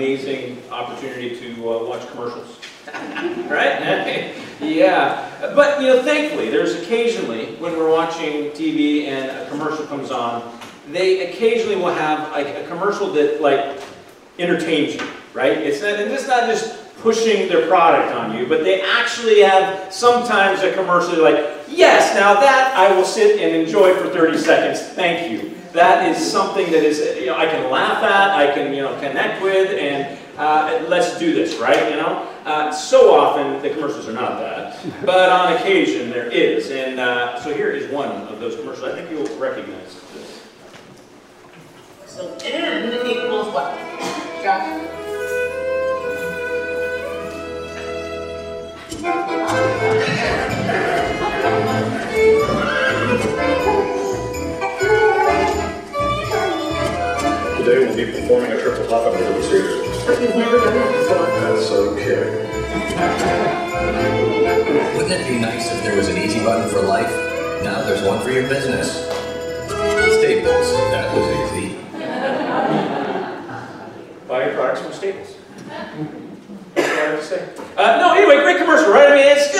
[0.00, 2.58] amazing opportunity to uh, watch commercials.
[3.50, 4.34] right?
[4.58, 5.52] yeah.
[5.54, 10.58] But, you know, thankfully, there's occasionally, when we're watching TV and a commercial comes on,
[10.90, 13.78] they occasionally will have like a commercial that like
[14.38, 15.58] entertains you, right?
[15.58, 19.92] It's not, and it's not just pushing their product on you, but they actually have
[19.92, 24.80] sometimes a commercial like, yes, now that I will sit and enjoy for 30 seconds,
[24.94, 25.59] thank you.
[25.72, 28.98] That is something that is, you know, I can laugh at, I can, you know,
[28.98, 32.26] connect with, and uh, let's do this, right, you know?
[32.44, 37.38] Uh, so often, the commercials are not that, but on occasion there is, and uh,
[37.40, 38.84] so here is one of those commercials.
[38.84, 40.42] I think you'll recognize this.
[42.06, 43.76] So N equals what?
[44.42, 44.96] Josh?
[48.90, 50.06] Today
[58.10, 59.82] be performing a triple hop and release here.
[60.06, 61.26] But you've never done that before.
[61.26, 62.46] That's okay.
[64.96, 67.10] Wouldn't it be nice if there was an easy button for life?
[67.62, 69.06] Now there's one for your business.
[70.20, 71.76] Staples, that was easy.
[74.28, 75.36] Buy your products from Staples.
[76.74, 77.48] That's what I have to say.
[77.76, 79.08] Uh, no, anyway, great commercial, right?
[79.10, 79.59] I mean, it's good,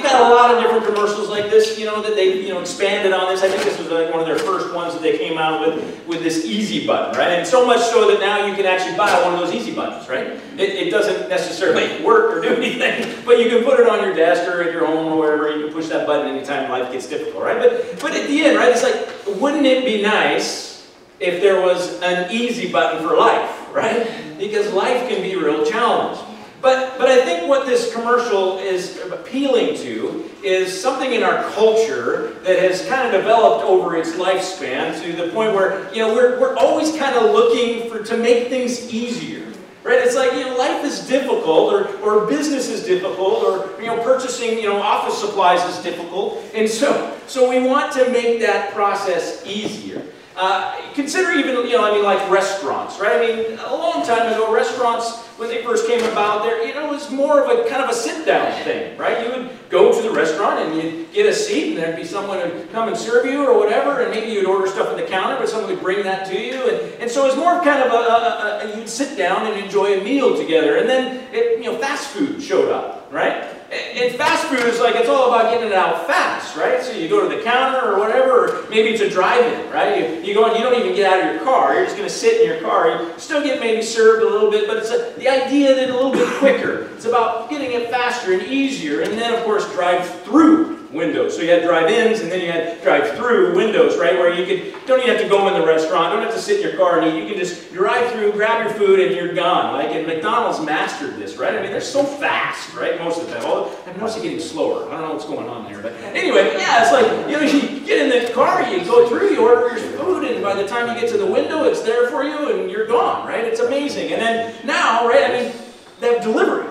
[0.00, 2.60] they've got a lot of different commercials like this, you know, that they, you know,
[2.60, 3.42] expanded on this.
[3.42, 6.06] I think this was like one of their first ones that they came out with,
[6.06, 7.30] with this easy button, right?
[7.30, 10.08] And so much so that now you can actually buy one of those easy buttons,
[10.08, 10.26] right?
[10.58, 14.14] It, it doesn't necessarily work or do anything, but you can put it on your
[14.14, 15.56] desk or at your home or wherever.
[15.56, 17.58] You can push that button anytime life gets difficult, right?
[17.58, 22.00] But, but at the end, right, it's like, wouldn't it be nice if there was
[22.00, 24.08] an easy button for life, right?
[24.38, 26.18] Because life can be real challenge.
[26.60, 32.34] But, but I think what this commercial is appealing to is something in our culture
[32.42, 36.38] that has kind of developed over its lifespan to the point where, you know, we're,
[36.38, 39.46] we're always kind of looking for, to make things easier.
[39.82, 39.98] Right?
[39.98, 44.02] It's like, you know, life is difficult or, or business is difficult or, you know,
[44.02, 46.44] purchasing, you know, office supplies is difficult.
[46.54, 50.02] And so, so we want to make that process easier.
[50.36, 53.20] Uh, consider even, you know, I mean, like restaurants, right?
[53.20, 56.86] I mean, a long time ago, restaurants, when they first came about, there, you know,
[56.86, 59.26] it was more of a kind of a sit-down thing, right?
[59.26, 62.40] You would go to the restaurant and you'd get a seat, and there'd be someone
[62.40, 65.36] who'd come and serve you or whatever, and maybe you'd order stuff at the counter,
[65.36, 67.82] but someone would bring that to you, and, and so it was more of kind
[67.82, 71.28] of a, a, a, a you'd sit down and enjoy a meal together, and then,
[71.32, 73.59] it, you know, fast food showed up, right?
[73.72, 76.82] And fast food is like, it's all about getting it out fast, right?
[76.82, 79.96] So you go to the counter or whatever, or maybe it's a drive-in, right?
[79.96, 81.74] You, you go and you don't even get out of your car.
[81.74, 82.90] You're just going to sit in your car.
[82.90, 85.92] You still get maybe served a little bit, but it's a, the idea that a
[85.92, 86.88] little bit quicker.
[86.94, 89.02] It's about getting it faster and easier.
[89.02, 91.36] And then, of course, drive-through windows.
[91.36, 94.14] So you had drive-ins and then you had drive-through windows, right?
[94.14, 96.60] Where you could, don't even have to go in the restaurant, don't have to sit
[96.60, 97.22] in your car and eat.
[97.22, 99.74] You can just drive through, grab your food, and you're gone.
[99.74, 101.54] Like, and McDonald's mastered this, right?
[101.54, 102.98] I mean, they're so fast, right?
[102.98, 103.44] Most of the time.
[103.44, 104.88] Well, I've noticed it getting slower.
[104.88, 105.80] I don't know what's going on there.
[105.80, 109.30] But anyway, yeah, it's like, you know, you get in the car, you go through,
[109.30, 112.10] you order your food, and by the time you get to the window, it's there
[112.10, 113.44] for you, and you're gone, right?
[113.44, 114.12] It's amazing.
[114.12, 115.52] And then now, right, I mean,
[116.00, 116.66] they have delivery.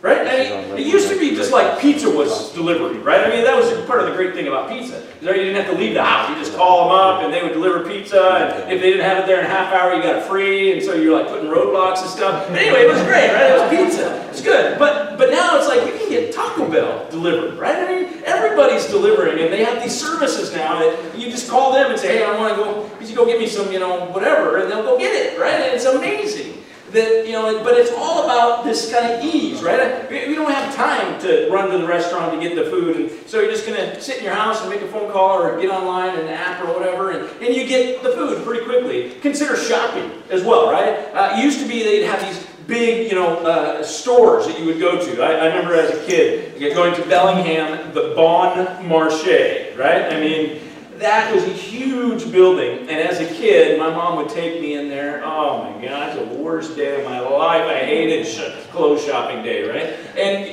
[0.00, 0.20] Right?
[0.20, 3.26] I mean, it used to be just like pizza was delivery, right?
[3.26, 5.04] I mean, that was part of the great thing about pizza.
[5.20, 6.30] You didn't have to leave the house.
[6.30, 8.62] You just call them up and they would deliver pizza.
[8.62, 10.72] And if they didn't have it there in a half hour, you got it free.
[10.72, 12.46] And so you're like putting roadblocks and stuff.
[12.48, 13.50] But anyway, it was great, right?
[13.50, 14.28] It was pizza.
[14.30, 14.78] It's good.
[14.78, 17.74] But but now it's like you can get Taco Bell delivered, right?
[17.74, 21.90] I mean, everybody's delivering and they have these services now that you just call them
[21.90, 24.04] and say, hey, I want to go, could you go get me some, you know,
[24.12, 25.54] whatever, and they'll go get it, right?
[25.54, 26.54] And it's amazing
[26.92, 30.74] that you know but it's all about this kind of ease right we don't have
[30.74, 33.78] time to run to the restaurant to get the food and so you're just going
[33.78, 36.62] to sit in your house and make a phone call or get online an app
[36.64, 41.14] or whatever and, and you get the food pretty quickly consider shopping as well right
[41.14, 44.66] uh, it used to be they'd have these big, you know, uh, stores that you
[44.66, 45.22] would go to.
[45.22, 50.12] I, I, remember as a kid going to Bellingham, the Bon Marché, right?
[50.12, 50.60] I mean,
[50.98, 52.80] that was a huge building.
[52.80, 55.22] And as a kid, my mom would take me in there.
[55.24, 57.64] Oh my God, it's the worst day of my life.
[57.64, 58.26] I hated
[58.70, 59.94] clothes shopping day, right?
[60.16, 60.44] And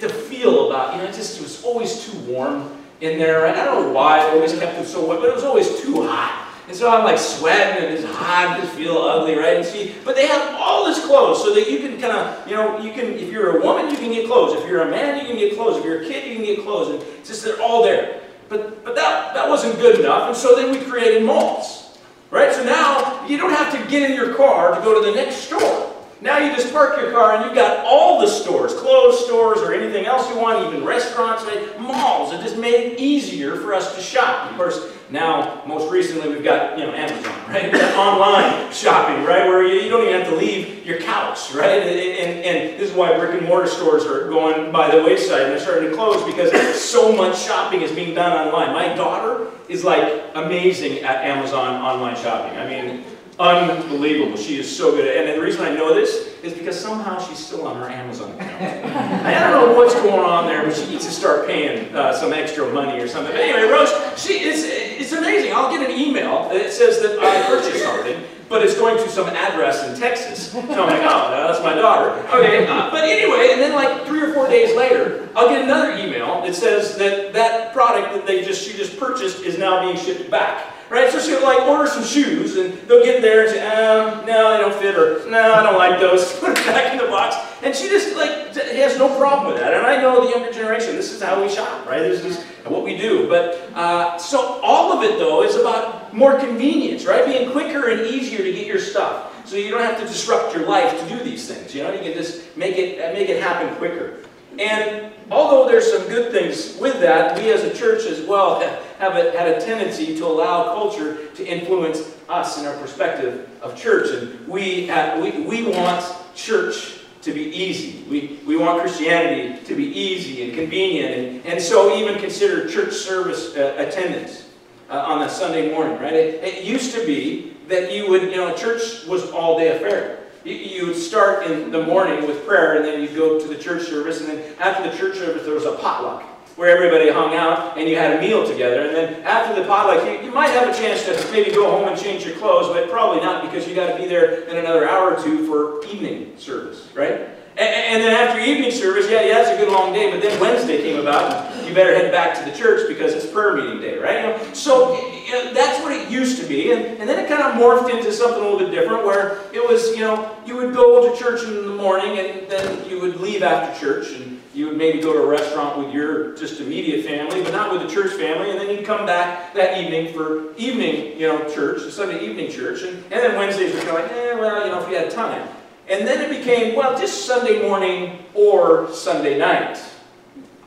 [0.00, 2.70] the feel about, you know, it just it was always too warm
[3.00, 3.42] in there.
[3.42, 3.56] Right?
[3.56, 6.06] I don't know why I always kept it so wet, but it was always too
[6.06, 6.42] hot.
[6.68, 9.56] And so I'm like sweating and it's hot, just feel ugly, right?
[9.56, 12.56] And see, but they have all this clothes so that you can kind of, you
[12.56, 14.60] know, you can, if you're a woman, you can get clothes.
[14.60, 15.78] If you're a man, you can get clothes.
[15.78, 16.88] If you're a kid, you can get clothes.
[16.88, 18.25] And it's just they're all there.
[18.48, 21.98] But, but that, that wasn't good enough, and so then we created malls.
[22.30, 22.52] Right?
[22.52, 25.36] So now you don't have to get in your car to go to the next
[25.36, 25.92] store.
[26.20, 29.74] Now you just park your car and you've got all the stores, clothes stores or
[29.74, 31.44] anything else you want, even restaurants,
[31.78, 32.32] malls.
[32.32, 34.50] It just made it easier for us to shop.
[34.50, 37.72] Of course, now, most recently, we've got, you know, Amazon, right?
[37.96, 39.46] Online shopping, right?
[39.46, 41.80] Where you, you, don't even have to leave your couch, right?
[41.82, 45.42] And, and, and, this is why brick and mortar stores are going by the wayside
[45.42, 48.72] and they're starting to close because so much shopping is being done online.
[48.72, 52.58] My daughter is like amazing at Amazon online shopping.
[52.58, 53.04] I mean,
[53.38, 54.38] Unbelievable.
[54.38, 55.06] She is so good.
[55.06, 58.32] At, And the reason I know this is because somehow she's still on her Amazon
[58.32, 58.96] account.
[59.26, 62.32] I don't know what's going on there, but she needs to start paying uh, some
[62.32, 63.32] extra money or something.
[63.32, 65.52] But anyway, Rose, she, it's, it's amazing.
[65.52, 69.28] I'll get an email that says that I purchased something, but it's going to some
[69.28, 70.52] address in Texas.
[70.52, 72.10] So I'm like, oh, that's my daughter.
[72.28, 75.96] Okay, uh, but anyway, and then like three or four days later, I'll get another
[75.98, 79.96] email that says that that product that they just she just purchased is now being
[79.96, 80.72] shipped back.
[80.88, 81.10] Right?
[81.10, 84.58] So she'll like order some shoes and they'll get there and say, um, no, they
[84.58, 86.32] don't fit or no, I don't like those.
[86.40, 87.36] Put them back in the box.
[87.62, 89.74] And she just like has no problem with that.
[89.74, 91.98] And I know the younger generation, this is how we shop, right?
[91.98, 93.28] This is what we do.
[93.28, 97.26] But uh, so all of it though is about more convenience, right?
[97.26, 99.32] Being quicker and easier to get your stuff.
[99.46, 101.74] So you don't have to disrupt your life to do these things.
[101.74, 104.18] You know, you can just make it make it happen quicker.
[104.58, 108.60] And although there's some good things with that, we as a church as well
[108.98, 113.76] have a, had a tendency to allow culture to influence us in our perspective of
[113.76, 114.10] church.
[114.10, 116.04] And we, we, we want
[116.34, 118.04] church to be easy.
[118.08, 121.14] We, we want Christianity to be easy and convenient.
[121.14, 124.48] And, and so even consider church service uh, attendance
[124.88, 126.12] uh, on a Sunday morning, right?
[126.12, 130.20] It, it used to be that you would, you know, church was all day affair.
[130.46, 133.88] You would start in the morning with prayer, and then you'd go to the church
[133.88, 136.22] service, and then after the church service, there was a potluck
[136.56, 138.86] where everybody hung out and you had a meal together.
[138.86, 141.86] And then after the potluck, you, you might have a chance to maybe go home
[141.86, 144.88] and change your clothes, but probably not because you got to be there in another
[144.88, 147.28] hour or two for evening service, right?
[147.58, 150.82] And, then after evening service, yeah, yeah, it's a good long day, but then Wednesday
[150.82, 154.56] came about, you better head back to the church because it's prayer meeting day, right?
[154.56, 154.94] So
[155.26, 157.90] you know, that's what it used to be, and, and then it kind of morphed
[157.90, 161.18] into something a little bit different where it was, you know, you would go to
[161.18, 165.00] church in the morning and then you would leave after church and you would maybe
[165.00, 168.50] go to a restaurant with your just immediate family, but not with the church family,
[168.50, 172.82] and then you'd come back that evening for evening, you know, church, Sunday evening church,
[172.82, 175.10] and, and then Wednesdays were kind of like, eh, well, you know, if you had
[175.10, 175.46] time.
[175.88, 179.78] And then it became, well, just Sunday morning or Sunday night.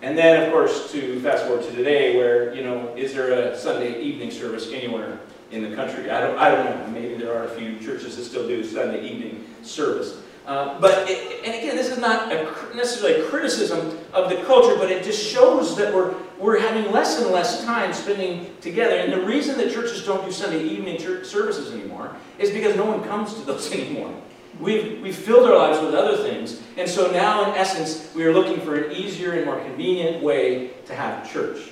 [0.01, 3.57] And then, of course, to fast forward to today, where, you know, is there a
[3.57, 5.19] Sunday evening service anywhere
[5.51, 6.09] in the country?
[6.09, 6.87] I don't, I don't know.
[6.87, 10.21] Maybe there are a few churches that still do Sunday evening service.
[10.45, 14.75] Uh, but, it, and again, this is not a, necessarily a criticism of the culture,
[14.77, 18.95] but it just shows that we're, we're having less and less time spending together.
[18.95, 22.85] And the reason that churches don't do Sunday evening church services anymore is because no
[22.85, 24.13] one comes to those anymore.
[24.59, 26.61] We've, we've filled our lives with other things.
[26.77, 30.71] And so now, in essence, we are looking for an easier and more convenient way
[30.85, 31.69] to have church.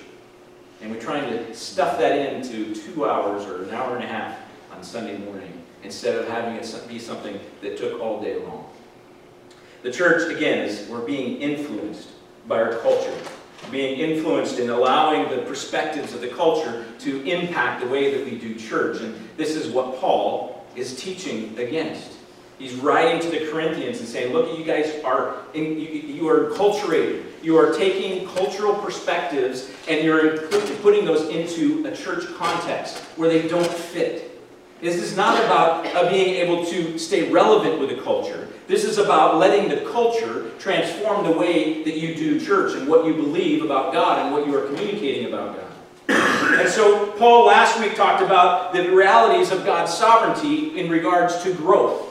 [0.81, 4.37] And we're trying to stuff that into two hours or an hour and a half
[4.71, 5.51] on Sunday morning
[5.83, 8.65] instead of having it be something that took all day long.
[9.83, 12.09] The church, again, is we're being influenced
[12.47, 13.13] by our culture,
[13.71, 18.37] being influenced in allowing the perspectives of the culture to impact the way that we
[18.37, 19.01] do church.
[19.01, 22.16] And this is what Paul is teaching against.
[22.57, 26.49] He's writing to the Corinthians and saying, look, you guys are, in, you, you are
[26.49, 27.23] enculturated.
[27.43, 30.47] You are taking cultural perspectives and you're
[30.81, 34.41] putting those into a church context where they don't fit.
[34.81, 38.47] This is not about uh, being able to stay relevant with the culture.
[38.67, 43.05] This is about letting the culture transform the way that you do church and what
[43.05, 45.63] you believe about God and what you are communicating about God.
[46.59, 51.53] And so Paul last week talked about the realities of God's sovereignty in regards to
[51.53, 52.06] growth.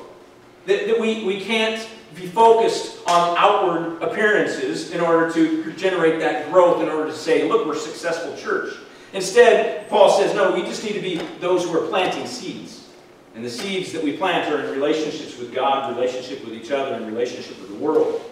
[0.67, 6.51] That, that we, we can't be focused on outward appearances in order to generate that
[6.51, 8.75] growth, in order to say, look, we're a successful church.
[9.13, 12.89] Instead, Paul says, no, we just need to be those who are planting seeds.
[13.35, 16.95] And the seeds that we plant are in relationships with God, relationship with each other,
[16.95, 18.23] and relationship with the world.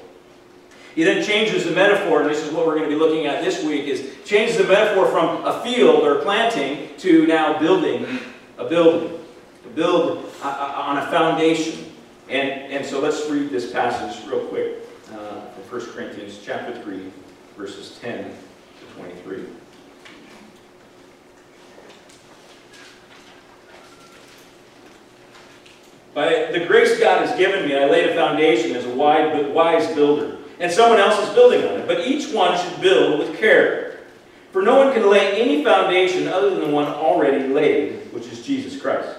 [0.94, 3.44] He then changes the metaphor, and this is what we're going to be looking at
[3.44, 8.18] this week, is changes the metaphor from a field or planting to now building
[8.58, 9.20] a building.
[9.64, 11.93] To build uh, uh, on a foundation.
[12.28, 14.78] And, and so let's read this passage real quick
[15.12, 17.10] uh, from 1 Corinthians chapter 3,
[17.56, 19.44] verses 10 to 23.
[26.14, 30.38] By the grace God has given me, I laid a foundation as a wise builder,
[30.60, 31.86] and someone else is building on it.
[31.88, 33.98] But each one should build with care.
[34.52, 38.46] For no one can lay any foundation other than the one already laid, which is
[38.46, 39.18] Jesus Christ.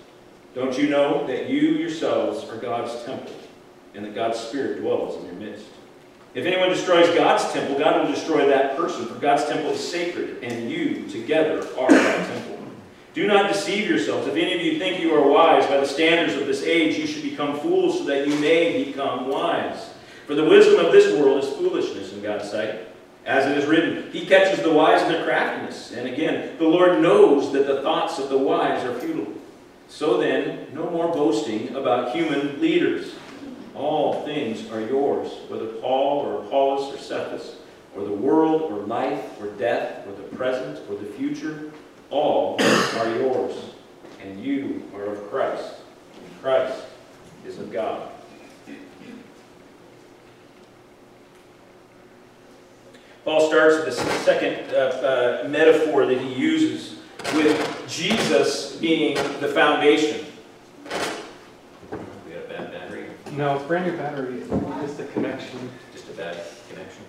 [0.53, 3.33] Don't you know that you yourselves are God's temple,
[3.95, 5.65] and that God's Spirit dwells in your midst?
[6.33, 10.43] If anyone destroys God's temple, God will destroy that person, for God's temple is sacred,
[10.43, 12.57] and you together are that temple.
[13.13, 14.27] Do not deceive yourselves.
[14.27, 17.05] If any of you think you are wise by the standards of this age, you
[17.05, 19.89] should become fools so that you may become wise.
[20.27, 22.87] For the wisdom of this world is foolishness in God's sight.
[23.25, 25.91] As it is written, He catches the wise in their craftiness.
[25.91, 29.33] And again, the Lord knows that the thoughts of the wise are futile.
[29.91, 33.13] So then, no more boasting about human leaders.
[33.75, 37.57] All things are yours, whether Paul or Apollos or Cephas,
[37.93, 41.71] or the world or life or death or the present or the future,
[42.09, 43.53] all are yours,
[44.23, 45.75] and you are of Christ,
[46.15, 46.83] and Christ
[47.45, 48.09] is of God.
[53.25, 57.00] Paul starts with the second uh, uh, metaphor that he uses
[57.33, 60.25] with Jesus being the foundation.
[61.91, 64.41] We got a bad battery, No, it's brand new battery.
[64.83, 65.69] It's the connection.
[65.93, 66.37] just a bad
[66.69, 67.03] connection.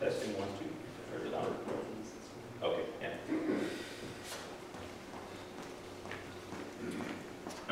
[0.00, 0.66] Testing one, two,
[1.12, 1.54] heard it louder.
[2.62, 3.08] Okay, yeah.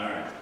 [0.00, 0.32] All right.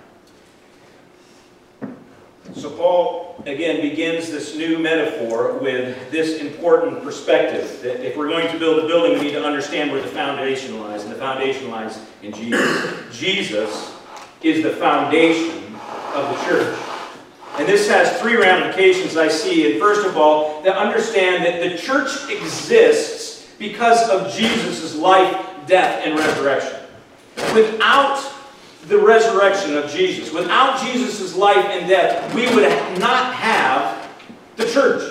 [2.55, 8.50] So Paul, again, begins this new metaphor with this important perspective, that if we're going
[8.53, 11.71] to build a building, we need to understand where the foundation lies, and the foundation
[11.71, 13.19] lies in Jesus.
[13.19, 13.97] Jesus
[14.43, 15.75] is the foundation
[16.15, 16.79] of the church.
[17.59, 19.73] And this has three ramifications I see.
[19.73, 25.37] And first of all, to understand that the church exists because of Jesus' life,
[25.67, 26.79] death, and resurrection.
[27.55, 28.19] Without
[28.87, 32.69] the resurrection of Jesus, without Jesus' life and death, we would
[32.99, 34.09] not have
[34.57, 35.03] the church.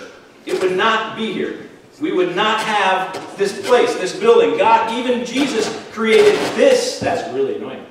[0.45, 1.69] It would not be here.
[1.99, 4.57] We would not have this place, this building.
[4.57, 6.99] God, even Jesus created this.
[6.99, 7.85] That's really annoying.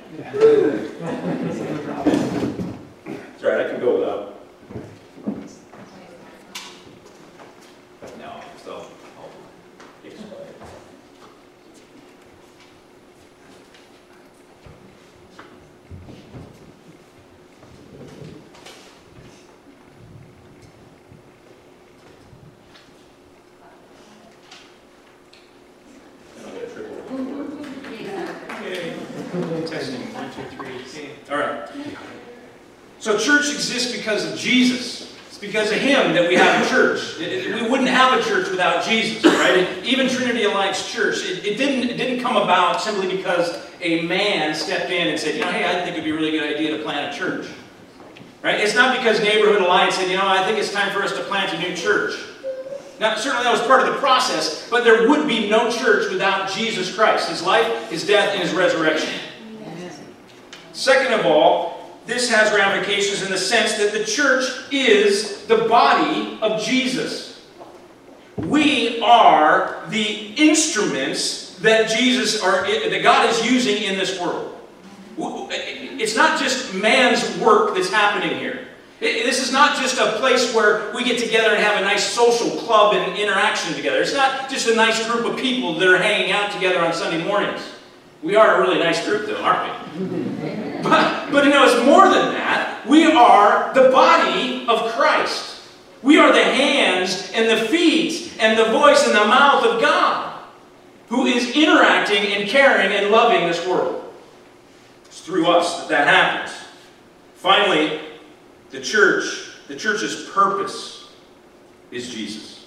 [3.35, 4.33] It's all right, I can go without.
[8.17, 8.73] No, so
[9.17, 9.29] I'll
[10.03, 10.31] explain.
[26.37, 26.97] I'm gonna triple.
[28.63, 28.95] Yay.
[29.67, 30.01] Testing.
[30.13, 31.09] One, two, three.
[31.29, 31.69] All right.
[32.99, 35.13] So church exists because of Jesus.
[35.27, 37.19] It's because of Him that we have a church.
[37.19, 39.67] It- it- we wouldn't have a church without Jesus, right?
[39.83, 44.53] Even Trinity Alliance Church, it, it didn't, it didn't come about simply because a man
[44.53, 46.77] stepped in and said, you know, hey, I think it'd be a really good idea
[46.77, 47.47] to plant a church.
[48.43, 48.59] Right?
[48.59, 51.21] It's not because Neighborhood Alliance said, you know, I think it's time for us to
[51.23, 52.13] plant a new church.
[52.99, 56.51] Now, certainly that was part of the process, but there would be no church without
[56.51, 59.13] Jesus Christ, His life, His death, and His resurrection.
[60.73, 61.76] Second of all,
[62.07, 67.45] this has ramifications in the sense that the church is the body of Jesus.
[68.37, 74.53] We are the instruments that Jesus are that God is using in this world.
[75.19, 78.67] It's not just man's work that's happening here.
[78.99, 82.51] This is not just a place where we get together and have a nice social
[82.61, 84.01] club and interaction together.
[84.01, 87.23] It's not just a nice group of people that are hanging out together on Sunday
[87.23, 87.61] mornings.
[88.23, 90.63] We are a really nice group, though, aren't we?
[90.83, 92.85] But, but you know, it's more than that.
[92.87, 95.61] We are the body of Christ.
[96.01, 100.41] We are the hands and the feet and the voice and the mouth of God
[101.09, 104.13] who is interacting and caring and loving this world.
[105.05, 106.55] It's through us that that happens.
[107.35, 108.01] Finally,
[108.71, 111.09] the church, the church's purpose
[111.91, 112.65] is Jesus.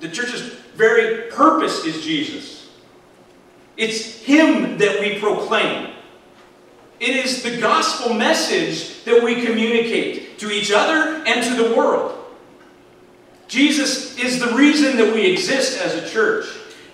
[0.00, 0.40] The church's
[0.74, 2.57] very purpose is Jesus.
[3.78, 5.94] It's Him that we proclaim.
[7.00, 12.16] It is the gospel message that we communicate to each other and to the world.
[13.46, 16.44] Jesus is the reason that we exist as a church.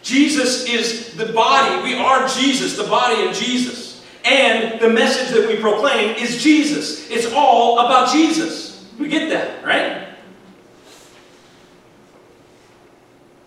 [0.03, 1.83] Jesus is the body.
[1.83, 4.05] We are Jesus, the body of Jesus.
[4.25, 7.11] and the message that we proclaim is Jesus.
[7.11, 8.85] It's all about Jesus.
[8.99, 10.04] We get that, right?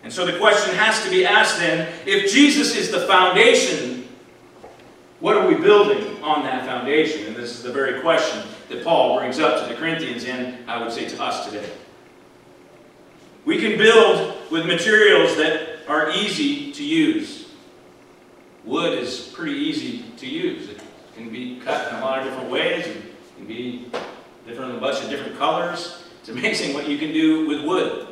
[0.07, 4.07] And so the question has to be asked then if Jesus is the foundation,
[5.19, 7.27] what are we building on that foundation?
[7.27, 10.81] And this is the very question that Paul brings up to the Corinthians and I
[10.81, 11.69] would say to us today.
[13.43, 17.49] We can build with materials that are easy to use.
[18.63, 20.69] Wood is pretty easy to use.
[20.69, 20.79] It
[21.15, 22.87] can be cut in a lot of different ways.
[22.87, 23.03] It
[23.35, 23.91] can be
[24.45, 26.05] different in a bunch of different colors.
[26.21, 28.06] It's amazing what you can do with wood.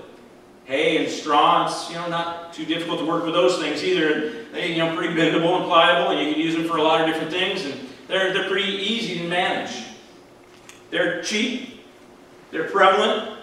[0.65, 4.45] Hay and straw, it's you know not too difficult to work with those things either.
[4.51, 7.01] They you know pretty bendable and pliable, and you can use them for a lot
[7.01, 9.83] of different things, and they're they're pretty easy to manage.
[10.89, 11.85] They're cheap,
[12.49, 13.37] they're prevalent,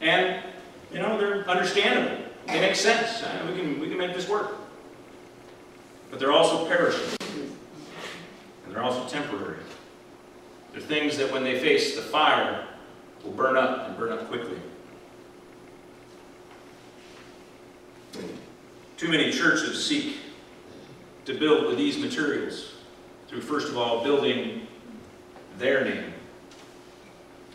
[0.00, 0.42] and
[0.90, 2.24] you know they're understandable.
[2.46, 3.22] They make sense.
[3.46, 4.56] We can we can make this work.
[6.10, 7.16] But they're also perishable,
[8.64, 9.60] and they're also temporary.
[10.72, 12.66] They're things that when they face the fire
[13.22, 14.56] will burn up and burn up quickly.
[18.96, 20.16] Too many churches seek
[21.24, 22.72] to build with these materials
[23.28, 24.66] through, first of all, building
[25.58, 26.12] their name.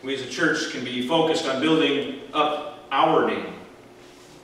[0.02, 3.54] We as a church can be focused on building up our name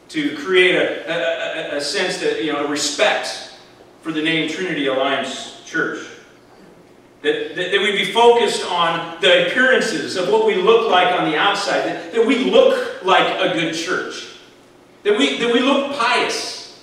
[0.09, 3.55] to create a, a, a, sense that, you know, respect
[4.03, 6.07] for the name Trinity Alliance Church.
[7.23, 11.31] That, that, that we be focused on the appearances of what we look like on
[11.31, 14.34] the outside, that, that we look like a good church,
[15.05, 16.83] that we, that we look pious,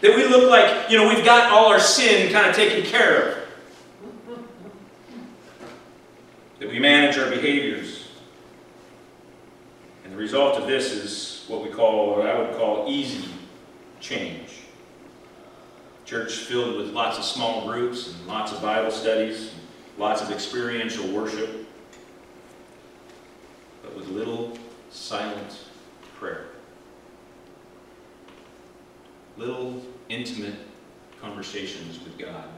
[0.00, 3.30] that we look like, you know, we've got all our sin kind of taken care
[3.30, 3.38] of,
[6.60, 8.08] that we manage our behaviors.
[10.04, 13.28] And the result of this is what we call, or I would call, easy
[14.00, 14.50] change.
[16.04, 19.52] Church filled with lots of small groups and lots of Bible studies,
[19.96, 21.66] lots of experiential worship,
[23.82, 24.56] but with little
[24.90, 25.60] silent
[26.18, 26.53] prayer.
[29.36, 30.54] Little intimate
[31.20, 32.48] conversations with God.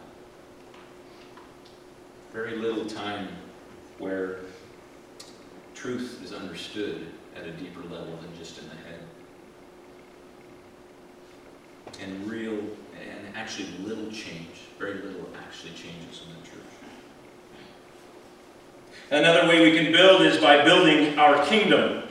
[2.33, 3.29] Very little time
[3.99, 4.41] where
[5.75, 9.01] truth is understood at a deeper level than just in the head.
[12.03, 16.57] And real, and actually little change, very little actually changes in the church.
[19.11, 22.03] Another way we can build is by building our kingdom.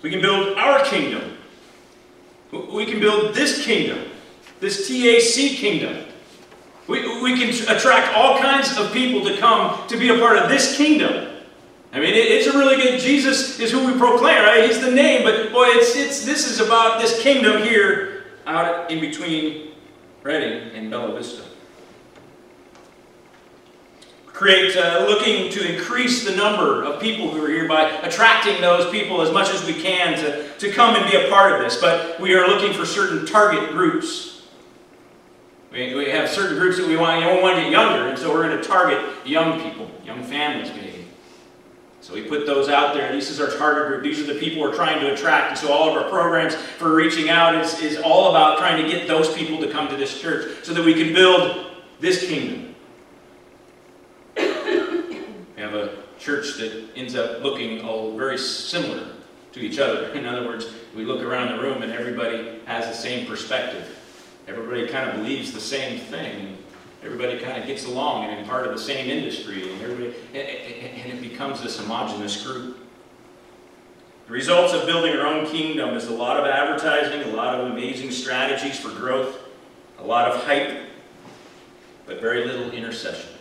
[0.00, 1.36] We can build our kingdom.
[2.72, 3.98] We can build this kingdom,
[4.60, 6.04] this TAC kingdom.
[6.88, 10.48] We, we can attract all kinds of people to come to be a part of
[10.48, 11.28] this kingdom.
[11.92, 14.64] I mean, it, it's a really good, Jesus is who we proclaim, right?
[14.64, 18.98] He's the name, but boy, it's, it's, this is about this kingdom here out in
[19.00, 19.72] between
[20.22, 21.42] Redding and Bella Vista.
[24.32, 28.90] Create, uh, looking to increase the number of people who are here by attracting those
[28.90, 31.80] people as much as we can to, to come and be a part of this.
[31.80, 34.42] But we are looking for certain target groups.
[35.70, 38.08] We, we have certain groups that we want, you know, we want to get younger,
[38.08, 40.92] and so we're going to target young people, young families maybe.
[42.02, 43.12] So we put those out there.
[43.12, 44.02] This is our target group.
[44.02, 45.50] These are the people we're trying to attract.
[45.50, 48.90] And so all of our programs for reaching out is, is all about trying to
[48.90, 51.66] get those people to come to this church so that we can build
[52.00, 52.74] this kingdom.
[54.36, 59.06] We have a church that ends up looking all very similar
[59.52, 60.08] to each other.
[60.14, 63.98] In other words, we look around the room and everybody has the same perspective.
[64.46, 66.58] Everybody kind of believes the same thing.
[67.02, 71.12] Everybody kind of gets along and in part of the same industry, and everybody, and
[71.12, 72.78] it becomes this homogenous group.
[74.28, 77.72] The results of building our own kingdom is a lot of advertising, a lot of
[77.72, 79.36] amazing strategies for growth,
[79.98, 80.78] a lot of hype,
[82.06, 83.31] but very little intercession.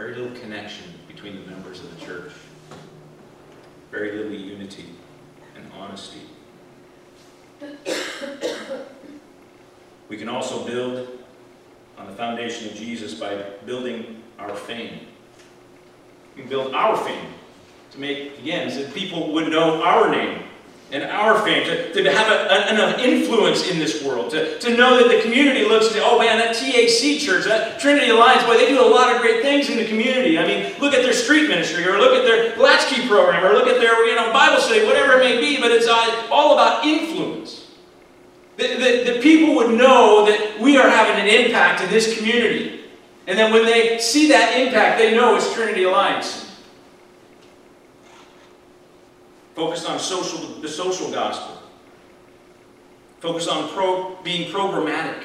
[0.00, 2.32] Very little connection between the members of the church.
[3.90, 4.86] Very little unity
[5.54, 6.22] and honesty.
[10.08, 11.06] We can also build
[11.98, 15.00] on the foundation of Jesus by building our fame.
[16.34, 17.34] We can build our fame
[17.90, 20.39] to make, again, so that people would know our name
[20.92, 24.98] and our fame, to, to have a, enough influence in this world, to, to know
[24.98, 28.66] that the community looks and oh man, that TAC church, that Trinity Alliance, boy, they
[28.66, 30.36] do a lot of great things in the community.
[30.36, 33.68] I mean, look at their street ministry, or look at their latchkey program, or look
[33.68, 36.84] at their you know, Bible study, whatever it may be, but it's uh, all about
[36.84, 37.68] influence.
[38.56, 42.80] That people would know that we are having an impact in this community.
[43.26, 46.49] And then when they see that impact, they know it's Trinity Alliance.
[49.60, 51.54] Focused on social, the social gospel.
[53.18, 55.22] Focused on pro, being programmatic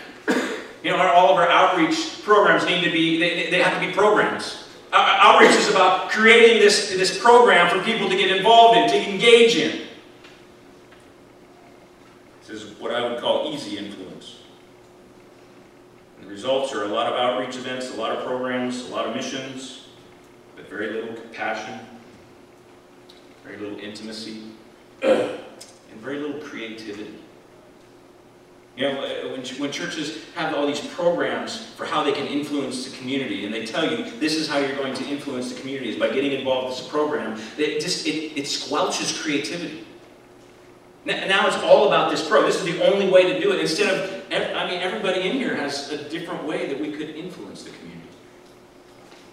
[0.84, 3.94] You know, all of our outreach programs need to be, they, they have to be
[3.94, 4.68] programs.
[4.92, 9.10] Our- Outreach is about creating this, this program for people to get involved in, to
[9.10, 9.88] engage in.
[12.46, 14.40] This is what I would call easy influence.
[16.18, 19.06] And the results are a lot of outreach events, a lot of programs, a lot
[19.06, 19.88] of missions,
[20.58, 21.80] but very little compassion,
[23.46, 24.44] very little intimacy,
[25.02, 27.14] and very little creativity.
[28.76, 32.90] You know, uh, when, when churches have all these programs for how they can influence
[32.90, 35.90] the community, and they tell you this is how you're going to influence the community
[35.90, 39.86] is by getting involved with this program, it just it, it squelches creativity.
[41.06, 42.44] Now it's all about this pro.
[42.46, 43.60] This is the only way to do it.
[43.62, 47.64] Instead of, I mean, everybody in here has a different way that we could influence
[47.64, 48.10] the community.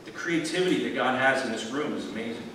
[0.05, 2.52] The creativity that God has in this room is amazing.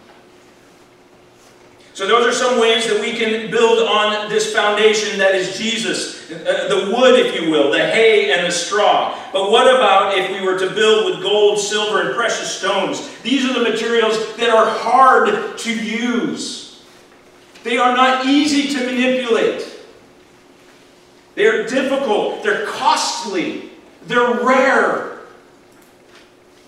[1.98, 6.30] So those are some ways that we can build on this foundation that is Jesus,
[6.30, 9.18] uh, the wood, if you will, the hay and the straw.
[9.34, 13.10] But what about if we were to build with gold, silver, and precious stones?
[13.24, 16.84] These are the materials that are hard to use.
[17.64, 19.68] They are not easy to manipulate.
[21.34, 23.72] They're difficult, they're costly,
[24.06, 25.22] they're rare.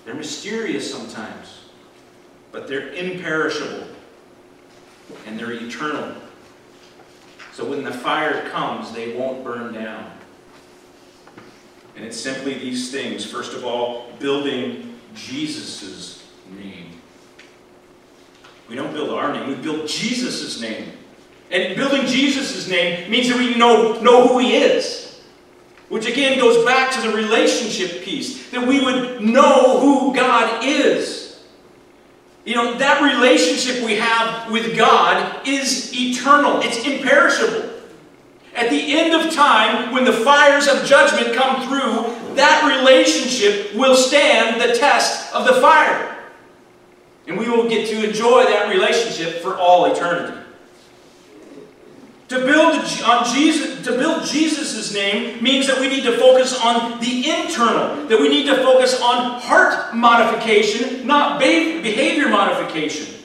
[0.06, 1.66] They're mysterious sometimes,
[2.52, 3.90] but they're imperishable
[5.26, 6.16] and they're eternal.
[7.54, 10.12] So when the fire comes, they won't burn down.
[11.96, 13.26] And it's simply these things.
[13.26, 16.26] First of all, building Jesus'
[16.58, 17.02] name.
[18.70, 20.94] We don't build our name, we build Jesus' name.
[21.52, 25.22] And building Jesus' name means that we know, know who He is.
[25.90, 28.50] Which again goes back to the relationship piece.
[28.52, 31.19] That we would know who God is.
[32.50, 37.70] You know, that relationship we have with God is eternal, it's imperishable.
[38.56, 43.96] At the end of time, when the fires of judgment come through, that relationship will
[43.96, 46.18] stand the test of the fire.
[47.28, 50.39] And we will get to enjoy that relationship for all eternity.
[52.30, 57.00] To build on Jesus, to build Jesus' name means that we need to focus on
[57.00, 63.16] the internal, that we need to focus on heart modification, not behavior modification.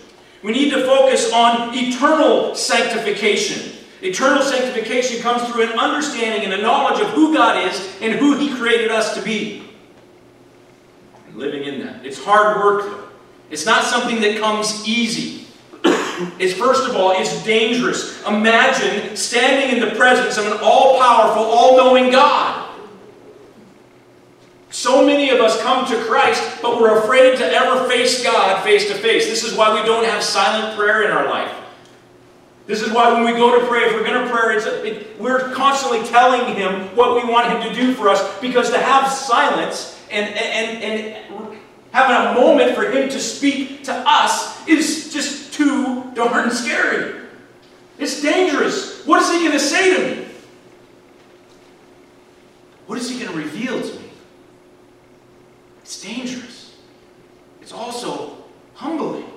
[0.42, 3.78] We need to focus on eternal sanctification.
[4.00, 8.38] Eternal sanctification comes through an understanding and a knowledge of who God is and who
[8.38, 9.70] He created us to be.
[11.26, 12.06] And living in that.
[12.06, 13.08] It's hard work, though.
[13.50, 15.43] It's not something that comes easy.
[16.38, 18.24] It's first of all, it's dangerous.
[18.26, 22.60] Imagine standing in the presence of an all powerful, all knowing God.
[24.70, 28.88] So many of us come to Christ, but we're afraid to ever face God face
[28.88, 29.26] to face.
[29.26, 31.54] This is why we don't have silent prayer in our life.
[32.66, 35.52] This is why when we go to pray, if we're going to pray, it, we're
[35.52, 38.40] constantly telling Him what we want Him to do for us.
[38.40, 41.58] Because to have silence and, and, and
[41.92, 47.20] having a moment for Him to speak to us is just too darn scary.
[47.98, 49.04] It's dangerous.
[49.06, 50.26] What is He going to say to me?
[52.86, 54.10] What is He going to reveal to me?
[55.82, 56.76] It's dangerous.
[57.60, 58.38] It's also
[58.74, 59.30] humbling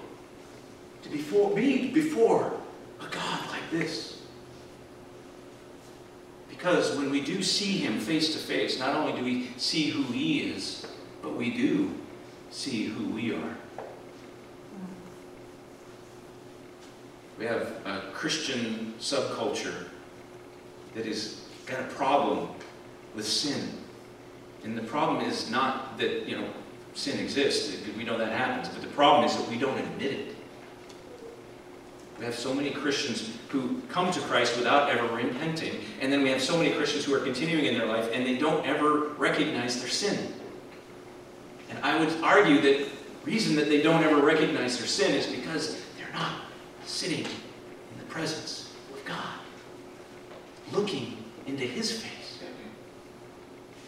[1.03, 2.53] to before, be before
[2.99, 4.21] a God like this.
[6.49, 10.03] Because when we do see Him face to face, not only do we see who
[10.03, 10.85] He is,
[11.21, 11.93] but we do
[12.49, 13.56] see who we are.
[17.47, 19.85] Have a Christian subculture
[20.95, 22.49] that has got a problem
[23.15, 23.69] with sin.
[24.63, 26.49] And the problem is not that, you know,
[26.93, 27.77] sin exists.
[27.95, 28.69] We know that happens.
[28.69, 30.35] But the problem is that we don't admit it.
[32.19, 35.81] We have so many Christians who come to Christ without ever repenting.
[36.01, 38.37] And then we have so many Christians who are continuing in their life and they
[38.37, 40.33] don't ever recognize their sin.
[41.69, 42.89] And I would argue that
[43.23, 46.31] reason that they don't ever recognize their sin is because they're not
[46.87, 49.39] sitting in the presence of God,
[50.71, 52.39] looking into His face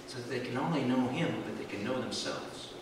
[0.08, 2.74] so that they can only know Him, but they can know themselves.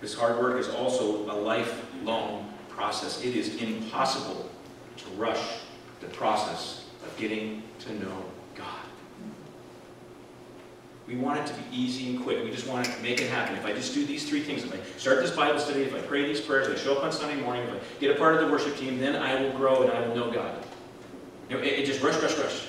[0.00, 3.22] This hard work is also a lifelong process.
[3.22, 4.48] It is impossible
[4.96, 5.58] to rush
[6.00, 8.24] the process of getting to know.
[11.10, 12.44] We want it to be easy and quick.
[12.44, 13.56] We just want to make it happen.
[13.56, 15.98] If I just do these three things, if I start this Bible study, if I
[15.98, 18.36] pray these prayers, if I show up on Sunday morning, if I get a part
[18.36, 20.64] of the worship team, then I will grow and I will know God.
[21.48, 22.68] You know, it, it just rush, rush, rush.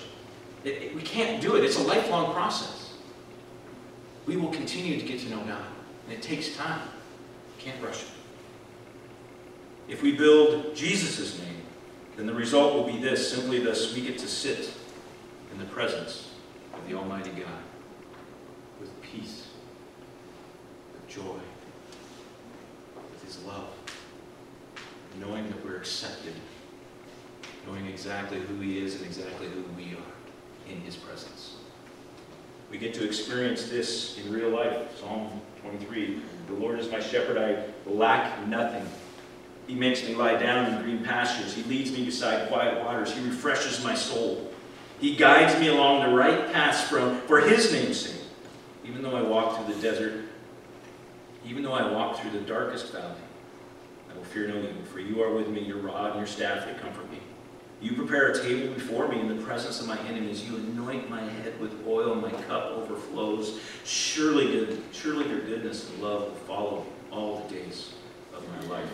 [0.63, 1.63] It, it, we can't do it.
[1.63, 2.95] It's a lifelong process.
[4.25, 5.61] We will continue to get to know God.
[6.07, 6.81] And it takes time.
[7.59, 8.09] Can't rush it.
[9.87, 11.61] If we build Jesus' name,
[12.17, 14.73] then the result will be this, simply this, we get to sit
[15.51, 16.31] in the presence
[16.73, 17.70] of the Almighty God.
[19.11, 19.47] Peace,
[20.93, 21.39] with joy,
[23.11, 23.69] with His love,
[25.19, 26.33] knowing that we're accepted,
[27.67, 31.55] knowing exactly who He is and exactly who we are in His presence.
[32.69, 34.97] We get to experience this in real life.
[34.97, 38.87] Psalm 23 The Lord is my shepherd, I lack nothing.
[39.67, 41.53] He makes me lie down in green pastures.
[41.53, 43.13] He leads me beside quiet waters.
[43.13, 44.51] He refreshes my soul.
[44.99, 48.20] He guides me along the right paths from, for His name's sake.
[48.83, 50.25] Even though I walk through the desert,
[51.45, 53.15] even though I walk through the darkest valley,
[54.11, 56.65] I will fear no evil, for you are with me, your rod and your staff,
[56.65, 57.19] they comfort me.
[57.81, 60.47] You prepare a table before me in the presence of my enemies.
[60.47, 63.59] You anoint my head with oil, my cup overflows.
[63.85, 67.93] Surely, good, surely your goodness and love will follow all the days
[68.35, 68.89] of my life,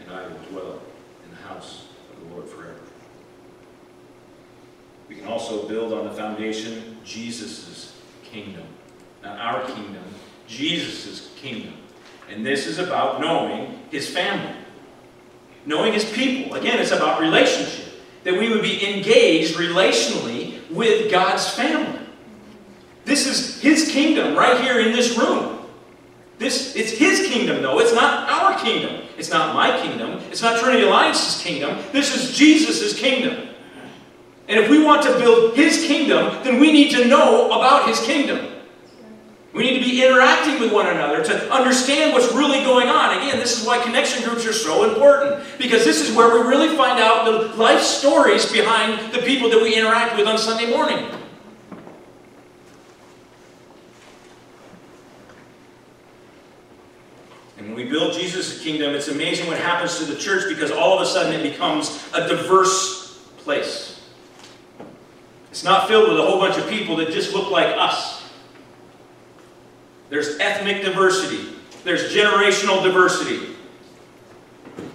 [0.00, 0.80] and I will dwell
[1.24, 2.80] in the house of the Lord forever.
[5.08, 7.94] We can also build on the foundation Jesus'
[8.24, 8.66] kingdom.
[9.24, 10.04] Not our kingdom,
[10.46, 11.74] Jesus' kingdom.
[12.30, 14.54] And this is about knowing his family,
[15.66, 16.56] knowing his people.
[16.56, 17.92] Again, it's about relationship.
[18.24, 22.00] That we would be engaged relationally with God's family.
[23.04, 25.58] This is his kingdom right here in this room.
[26.38, 27.78] This, it's his kingdom, though.
[27.80, 29.02] It's not our kingdom.
[29.18, 30.20] It's not my kingdom.
[30.30, 31.78] It's not Trinity Alliance's kingdom.
[31.92, 33.48] This is Jesus' kingdom.
[34.48, 38.00] And if we want to build his kingdom, then we need to know about his
[38.00, 38.53] kingdom.
[39.54, 43.16] We need to be interacting with one another to understand what's really going on.
[43.18, 46.76] Again, this is why connection groups are so important, because this is where we really
[46.76, 51.08] find out the life stories behind the people that we interact with on Sunday morning.
[57.56, 60.98] And when we build Jesus' kingdom, it's amazing what happens to the church because all
[60.98, 64.02] of a sudden it becomes a diverse place.
[65.52, 68.23] It's not filled with a whole bunch of people that just look like us.
[70.14, 71.56] There's ethnic diversity.
[71.82, 73.48] There's generational diversity.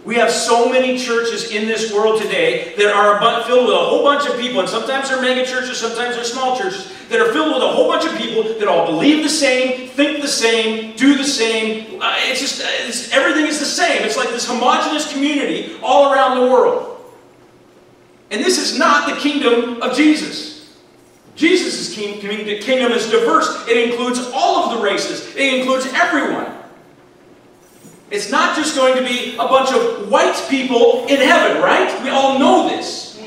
[0.05, 4.01] We have so many churches in this world today that are filled with a whole
[4.01, 7.53] bunch of people, and sometimes they're mega churches, sometimes they're small churches, that are filled
[7.53, 11.17] with a whole bunch of people that all believe the same, think the same, do
[11.17, 12.01] the same.
[12.01, 14.03] Uh, it's just, it's, everything is the same.
[14.03, 17.03] It's like this homogenous community all around the world.
[18.31, 20.58] And this is not the kingdom of Jesus.
[21.39, 23.65] Jesus' kingdom is diverse.
[23.69, 25.33] It includes all of the races.
[25.37, 26.53] It includes everyone.
[28.11, 32.03] It's not just going to be a bunch of white people in heaven, right?
[32.03, 33.17] We all know this.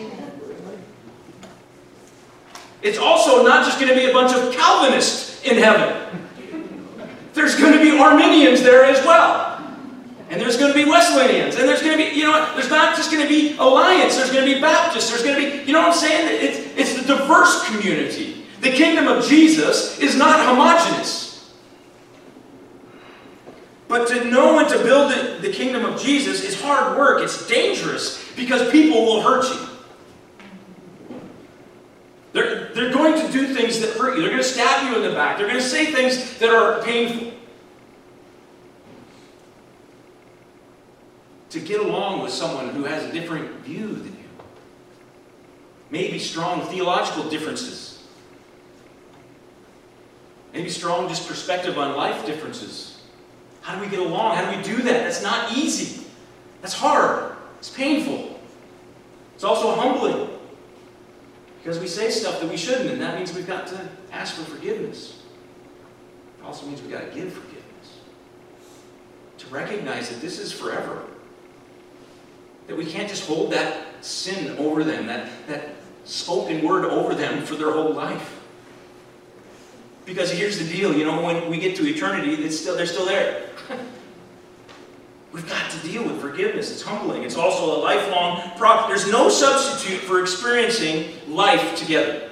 [2.82, 5.96] It's also not just going to be a bunch of Calvinists in heaven.
[7.32, 9.51] There's going to be Arminians there as well.
[10.32, 11.56] And there's going to be Wesleyans.
[11.56, 12.56] And there's going to be, you know what?
[12.56, 14.16] There's not just going to be Alliance.
[14.16, 15.10] There's going to be Baptists.
[15.10, 16.38] There's going to be, you know what I'm saying?
[16.40, 18.46] It's, it's the diverse community.
[18.62, 21.54] The kingdom of Jesus is not homogenous.
[23.88, 27.22] But to know and to build the, the kingdom of Jesus is hard work.
[27.22, 29.68] It's dangerous because people will hurt you.
[32.32, 34.22] They're, they're going to do things that hurt you.
[34.22, 35.36] They're going to stab you in the back.
[35.36, 37.31] They're going to say things that are painful.
[41.52, 44.28] To get along with someone who has a different view than you.
[45.90, 48.02] Maybe strong theological differences.
[50.54, 53.02] Maybe strong just perspective on life differences.
[53.60, 54.36] How do we get along?
[54.36, 55.04] How do we do that?
[55.04, 56.06] That's not easy.
[56.62, 57.36] That's hard.
[57.58, 58.40] It's painful.
[59.34, 60.30] It's also humbling.
[61.58, 64.44] Because we say stuff that we shouldn't, and that means we've got to ask for
[64.44, 65.20] forgiveness.
[66.40, 67.98] It also means we've got to give forgiveness.
[69.36, 71.04] To recognize that this is forever.
[72.66, 75.70] That we can't just hold that sin over them, that, that
[76.04, 78.40] spoken word over them for their whole life.
[80.04, 83.06] Because here's the deal, you know, when we get to eternity, it's still, they're still
[83.06, 83.48] there.
[85.32, 86.70] We've got to deal with forgiveness.
[86.70, 87.22] It's humbling.
[87.22, 88.88] It's also a lifelong process.
[88.88, 92.28] There's no substitute for experiencing life together.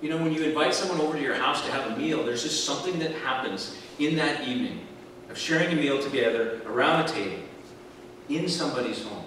[0.00, 2.42] You know, when you invite someone over to your house to have a meal, there's
[2.42, 4.85] just something that happens in that evening
[5.28, 7.42] of sharing a meal together around a table
[8.28, 9.24] in somebody's home.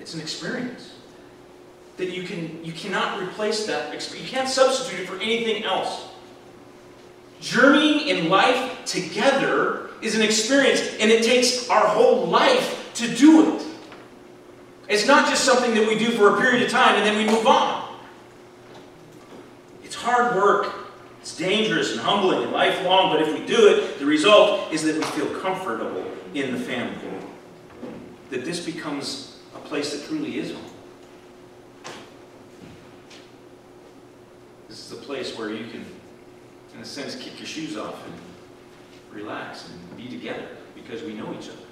[0.00, 0.94] It's an experience
[1.96, 4.28] that you can you cannot replace that experience.
[4.28, 6.08] You can't substitute it for anything else.
[7.40, 13.56] Journeying in life together is an experience, and it takes our whole life to do
[13.56, 13.66] it.
[14.88, 17.32] It's not just something that we do for a period of time and then we
[17.32, 17.96] move on.
[19.84, 20.81] It's hard work.
[21.22, 24.96] It's dangerous and humbling and lifelong, but if we do it, the result is that
[24.96, 26.04] we feel comfortable
[26.34, 26.98] in the family.
[28.30, 30.64] That this becomes a place that truly is home.
[34.68, 35.86] This is a place where you can,
[36.74, 38.14] in a sense, kick your shoes off and
[39.12, 41.66] relax and be together because we know each other.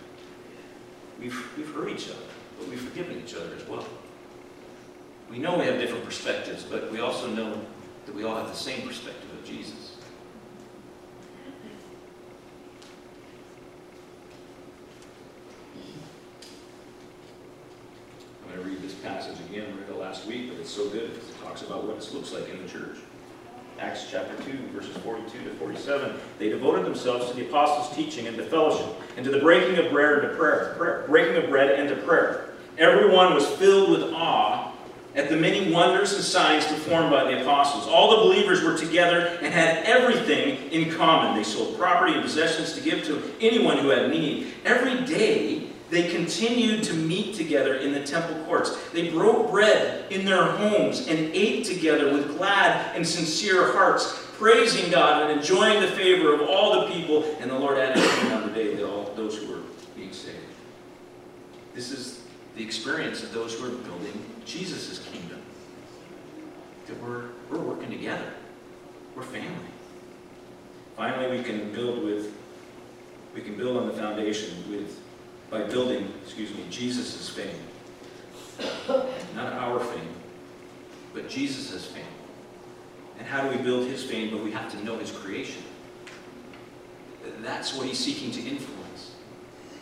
[1.19, 2.23] We've, we've heard each other,
[2.57, 3.85] but we've forgiven each other as well.
[5.29, 7.61] We know we have different perspectives, but we also know
[8.07, 9.97] that we all have the same perspective of Jesus.
[18.43, 19.67] I'm going to read this passage again.
[19.73, 22.33] I read it last week, but it's so good it talks about what this looks
[22.33, 22.99] like in the church.
[23.79, 26.15] Acts chapter 2, verses 42 to 47.
[26.39, 29.91] They devoted themselves to the apostles' teaching and to fellowship, and to the breaking of
[29.91, 32.51] bread and to prayer breaking of bread and to prayer.
[32.77, 34.50] Everyone was filled with awe
[35.21, 37.87] at the many wonders and signs performed by the apostles.
[37.87, 41.37] All the believers were together and had everything in common.
[41.37, 44.49] They sold property and possessions to give to anyone who had need.
[44.65, 48.79] Every day they continued to meet together in the temple courts.
[48.93, 54.91] They broke bread in their homes and ate together with glad and sincere hearts, praising
[54.91, 57.25] God and enjoying the favor of all the people.
[57.41, 59.63] And the Lord added to on the day that all those who were
[59.95, 60.39] being saved.
[61.75, 62.20] This is
[62.57, 65.41] the experience of those who are building Jesus' kingdom.
[66.87, 68.33] That we're, we're working together.
[69.15, 69.55] We're family.
[70.97, 72.35] Finally, we can build with,
[73.35, 75.01] we can build on the foundation with
[75.51, 77.57] by building, excuse me, Jesus' fame.
[79.35, 80.09] Not our fame,
[81.15, 82.05] but Jesus' fame.
[83.19, 84.31] And how do we build his fame?
[84.31, 85.63] But we have to know his creation.
[87.43, 89.15] That's what he's seeking to influence.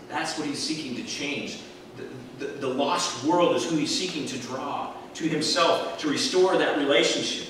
[0.09, 1.61] That's what he's seeking to change.
[2.39, 6.79] The, the, lost world is who he's seeking to draw to himself, to restore that
[6.79, 7.49] relationship.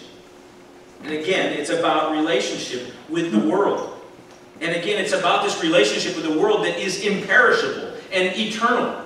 [1.03, 3.95] And again, it's about relationship with the world.
[4.61, 9.05] And again, it's about this relationship with the world that is imperishable and eternal.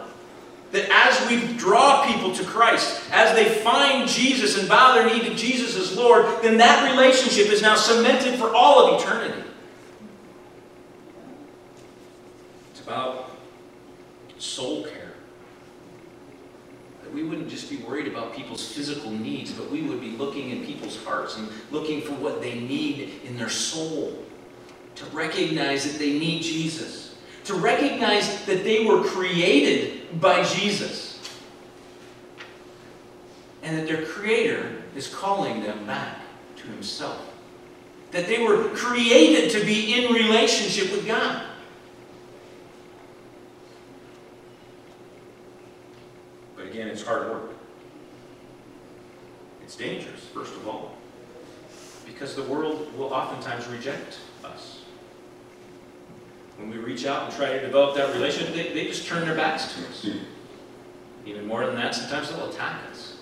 [0.71, 5.29] That as we draw people to Christ, as they find Jesus and bow their knee
[5.29, 9.43] to Jesus as Lord, then that relationship is now cemented for all of eternity.
[12.71, 13.31] It's about
[14.39, 15.02] soul care.
[17.13, 20.65] We wouldn't just be worried about people's physical needs, but we would be looking in
[20.65, 24.25] people's hearts and looking for what they need in their soul.
[24.97, 27.03] To recognize that they need Jesus
[27.45, 31.19] to recognize that they were created by Jesus
[33.63, 36.19] and that their Creator is calling them back
[36.57, 37.33] to Himself.
[38.11, 41.47] That they were created to be in relationship with God.
[46.73, 47.51] Again, it's hard work.
[49.63, 50.97] It's dangerous, first of all,
[52.05, 54.83] because the world will oftentimes reject us
[56.63, 59.35] when we reach out and try to develop that relationship, they, they just turn their
[59.35, 60.07] backs to us.
[61.27, 63.17] Even more than that, sometimes they'll attack us.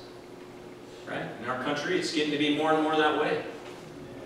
[1.08, 1.24] Right?
[1.42, 3.42] In our country, it's getting to be more and more that way.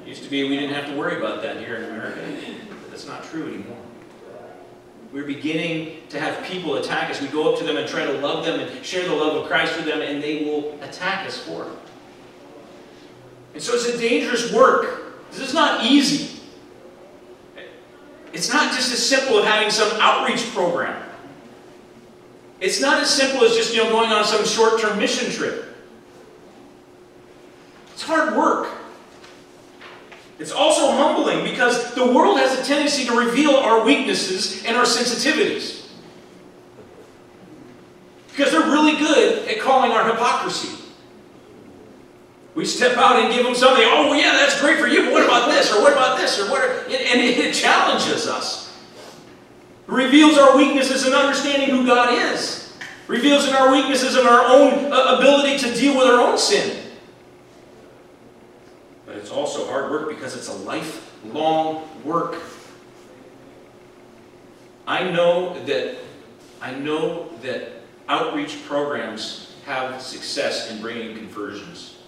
[0.02, 2.20] It used to be we didn't have to worry about that here in America.
[2.68, 3.78] But that's not true anymore.
[5.14, 7.20] We're beginning to have people attack us.
[7.22, 9.46] We go up to them and try to love them and share the love of
[9.46, 11.78] Christ with them, and they will attack us for it.
[13.54, 15.30] And so it's a dangerous work.
[15.30, 16.40] This is not easy.
[18.32, 21.00] It's not just as simple as having some outreach program.
[22.60, 25.64] It's not as simple as just you know going on some short-term mission trip.
[27.92, 28.68] It's hard work.
[30.38, 34.84] It's also humbling because the world has a tendency to reveal our weaknesses and our
[34.84, 35.86] sensitivities.
[38.30, 40.82] Because they're really good at calling our hypocrisy.
[42.56, 43.84] We step out and give them something.
[43.86, 45.72] Oh, yeah, that's great for you, but what about this?
[45.72, 46.40] Or what about this?
[46.40, 46.62] Or what?
[46.86, 48.76] And it challenges us.
[49.88, 52.76] It reveals our weaknesses in understanding who God is.
[52.80, 56.38] It reveals in our weaknesses in our own uh, ability to deal with our own
[56.38, 56.83] sin.
[59.14, 62.34] But it's also hard work because it's a lifelong work.
[64.88, 65.98] I know that
[66.60, 67.70] I know that
[68.08, 71.98] outreach programs have success in bringing conversions.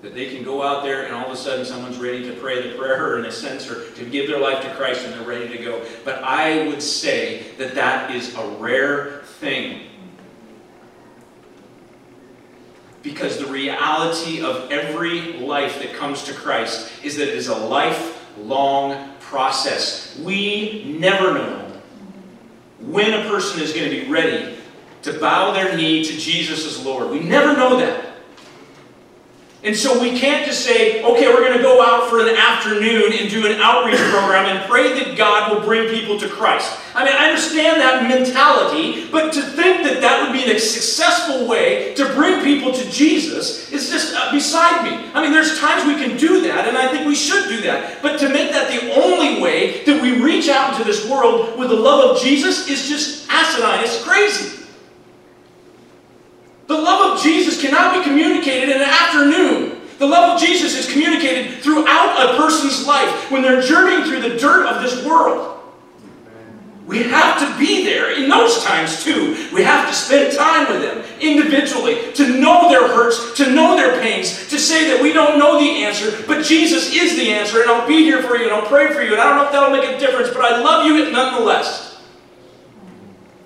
[0.00, 2.70] That they can go out there and all of a sudden someone's ready to pray
[2.70, 5.54] the prayer in a sense or to give their life to Christ and they're ready
[5.54, 5.84] to go.
[6.06, 9.90] But I would say that that is a rare thing.
[13.04, 17.54] Because the reality of every life that comes to Christ is that it is a
[17.54, 20.18] lifelong process.
[20.18, 21.72] We never know
[22.80, 24.56] when a person is going to be ready
[25.02, 27.10] to bow their knee to Jesus as Lord.
[27.10, 28.03] We never know that.
[29.64, 33.14] And so we can't just say, okay, we're going to go out for an afternoon
[33.14, 36.78] and do an outreach program and pray that God will bring people to Christ.
[36.94, 41.48] I mean, I understand that mentality, but to think that that would be a successful
[41.48, 45.10] way to bring people to Jesus is just uh, beside me.
[45.14, 48.02] I mean, there's times we can do that, and I think we should do that.
[48.02, 51.70] But to make that the only way that we reach out into this world with
[51.70, 53.82] the love of Jesus is just asinine.
[53.82, 54.63] It's crazy.
[56.66, 59.80] The love of Jesus cannot be communicated in an afternoon.
[59.98, 64.38] The love of Jesus is communicated throughout a person's life when they're journeying through the
[64.38, 65.50] dirt of this world.
[66.86, 69.48] We have to be there in those times too.
[69.54, 74.00] We have to spend time with them individually to know their hurts, to know their
[74.02, 77.70] pains, to say that we don't know the answer, but Jesus is the answer, and
[77.70, 79.52] I'll be here for you and I'll pray for you, and I don't know if
[79.52, 82.02] that'll make a difference, but I love you nonetheless.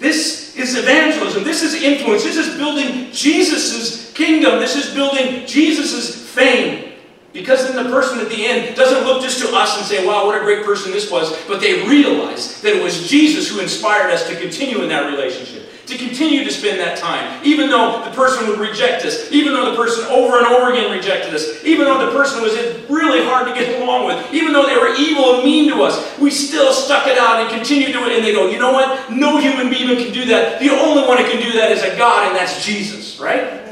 [0.01, 1.45] This is evangelism.
[1.45, 2.25] This is influence.
[2.25, 4.59] This is building Jesus' kingdom.
[4.59, 6.93] This is building Jesus' fame.
[7.33, 10.27] Because then the person at the end doesn't look just to us and say, wow,
[10.27, 14.11] what a great person this was, but they realize that it was Jesus who inspired
[14.11, 18.11] us to continue in that relationship to continue to spend that time, even though the
[18.13, 21.87] person would reject us, even though the person over and over again rejected us, even
[21.87, 22.53] though the person was
[22.89, 26.19] really hard to get along with, even though they were evil and mean to us,
[26.19, 28.13] we still stuck it out and continued to do it.
[28.13, 29.11] And they go, you know what?
[29.11, 30.61] No human being can do that.
[30.61, 33.65] The only one who can do that is a God, and that's Jesus, right?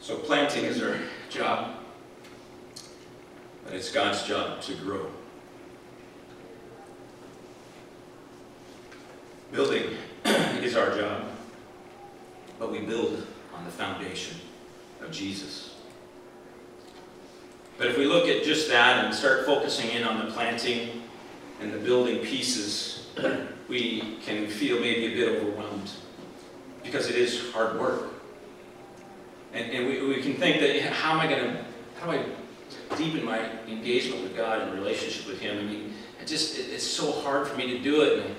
[0.00, 0.98] So planting is our
[1.30, 1.76] job,
[3.64, 5.06] but it's God's job to grow.
[9.52, 11.24] Building is our job,
[12.58, 14.36] but we build on the foundation
[15.02, 15.74] of Jesus.
[17.76, 21.02] But if we look at just that and start focusing in on the planting
[21.60, 23.08] and the building pieces,
[23.68, 25.90] we can feel maybe a bit overwhelmed
[26.82, 28.04] because it is hard work.
[29.52, 31.64] And, and we, we can think that how am I going to,
[32.00, 32.24] how do I
[32.96, 35.58] deepen my engagement with God and relationship with Him?
[35.58, 38.24] I mean, it just, it, it's so hard for me to do it.
[38.24, 38.34] And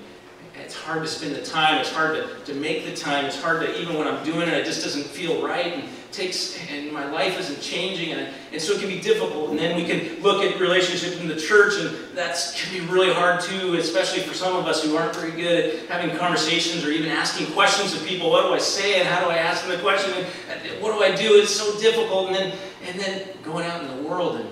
[0.56, 1.78] it's hard to spend the time.
[1.80, 3.26] It's hard to, to make the time.
[3.26, 5.74] It's hard to, even when I'm doing it, it just doesn't feel right.
[5.74, 8.12] And takes, and my life isn't changing.
[8.12, 9.50] And, and so it can be difficult.
[9.50, 13.12] And then we can look at relationships in the church, and that's can be really
[13.12, 16.90] hard too, especially for some of us who aren't very good at having conversations or
[16.90, 18.30] even asking questions of people.
[18.30, 20.12] What do I say and how do I ask them the question?
[20.50, 21.34] And what do I do?
[21.40, 22.28] It's so difficult.
[22.28, 24.48] And then, and then going out in the world and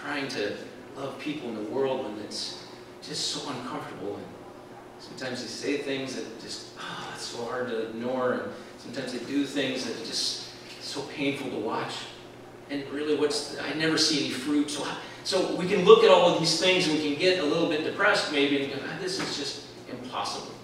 [0.00, 0.56] trying to
[0.96, 2.64] love people in the world when it's
[3.02, 4.16] just so uncomfortable.
[4.16, 4.26] And
[4.98, 8.32] sometimes they say things that just, ah, oh, it's so hard to ignore.
[8.32, 8.42] And
[8.78, 10.37] sometimes they do things that just
[10.88, 11.94] so painful to watch.
[12.70, 14.70] And really, what's I never see any fruit.
[14.70, 14.86] So,
[15.24, 17.68] so we can look at all of these things and we can get a little
[17.68, 20.54] bit depressed maybe and go, ah, this is just impossible.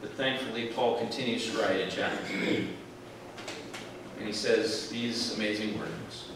[0.00, 2.68] But thankfully, Paul continues to write in chapter 3.
[4.18, 6.30] And he says these amazing words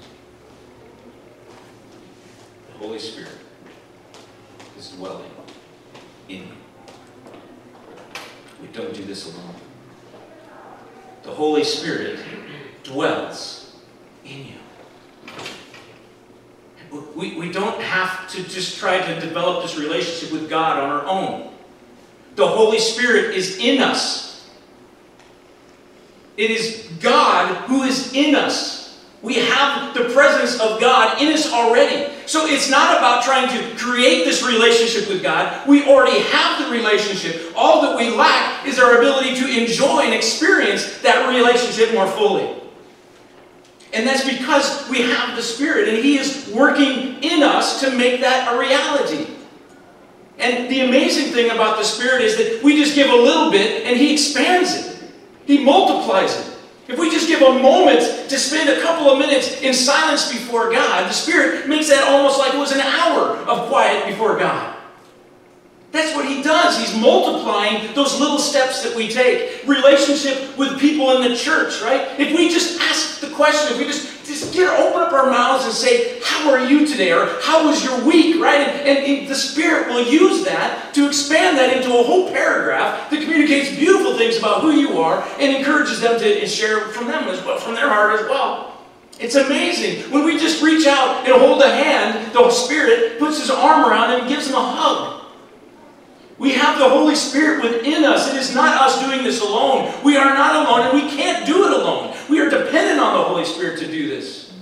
[2.72, 3.38] The Holy Spirit
[4.78, 5.30] is dwelling
[6.28, 6.48] in you.
[8.60, 9.54] We don't do this alone.
[11.22, 12.18] The Holy Spirit
[12.82, 13.76] dwells
[14.24, 14.54] in you.
[17.14, 21.06] We, we don't have to just try to develop this relationship with God on our
[21.06, 21.52] own.
[22.34, 24.50] The Holy Spirit is in us.
[26.36, 28.81] It is God who is in us.
[29.22, 32.12] We have the presence of God in us already.
[32.26, 35.66] So it's not about trying to create this relationship with God.
[35.68, 37.52] We already have the relationship.
[37.54, 42.60] All that we lack is our ability to enjoy and experience that relationship more fully.
[43.92, 48.22] And that's because we have the Spirit, and He is working in us to make
[48.22, 49.34] that a reality.
[50.38, 53.86] And the amazing thing about the Spirit is that we just give a little bit,
[53.86, 54.98] and He expands it,
[55.46, 56.51] He multiplies it.
[56.92, 60.70] If we just give a moment to spend a couple of minutes in silence before
[60.70, 64.76] God, the Spirit makes that almost like it was an hour of quiet before God.
[65.90, 66.78] That's what He does.
[66.78, 69.66] He's multiplying those little steps that we take.
[69.66, 72.20] Relationship with people in the church, right?
[72.20, 75.64] If we just ask the question, if we just just get open up our mouths
[75.64, 77.12] and say, How are you today?
[77.12, 78.40] Or how was your week?
[78.40, 78.60] Right?
[78.60, 83.10] And, and, and, the Spirit will use that to expand that into a whole paragraph
[83.10, 87.28] that communicates beautiful things about who you are and encourages them to share from them
[87.28, 88.72] as well, from their heart as well.
[89.18, 90.10] It's amazing.
[90.10, 94.18] When we just reach out and hold a hand, the Spirit puts his arm around
[94.18, 95.22] and gives them a hug.
[96.38, 98.28] We have the Holy Spirit within us.
[98.28, 99.94] It is not us doing this alone.
[100.02, 102.16] We are not alone, and we can't do it alone.
[102.28, 104.52] We are dependent on the Holy Spirit to do this.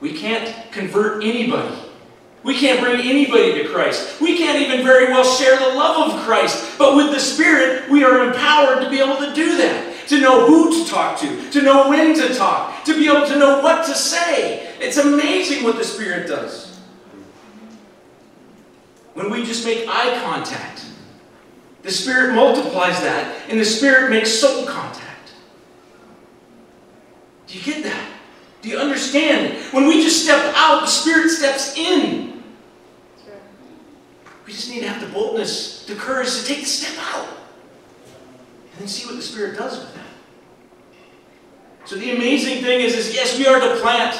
[0.00, 1.74] We can't convert anybody.
[2.42, 4.20] We can't bring anybody to Christ.
[4.20, 6.78] We can't even very well share the love of Christ.
[6.78, 9.94] But with the Spirit, we are empowered to be able to do that.
[10.08, 13.36] To know who to talk to, to know when to talk, to be able to
[13.36, 14.72] know what to say.
[14.78, 16.78] It's amazing what the Spirit does.
[19.14, 20.86] When we just make eye contact,
[21.82, 25.05] the Spirit multiplies that, and the Spirit makes soul contact.
[27.46, 28.10] Do you get that?
[28.62, 29.56] Do you understand?
[29.72, 32.42] When we just step out, the Spirit steps in.
[34.46, 37.28] We just need to have the boldness, the courage to take the step out.
[38.72, 40.04] And then see what the Spirit does with that.
[41.84, 44.18] So the amazing thing is, is yes, we are to plant.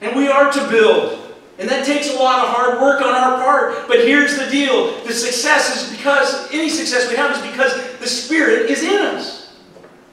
[0.00, 1.18] And we are to build.
[1.58, 3.86] And that takes a lot of hard work on our part.
[3.86, 4.98] But here's the deal.
[5.04, 9.41] The success is because, any success we have is because the Spirit is in us.